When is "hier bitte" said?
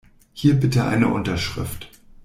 0.33-0.83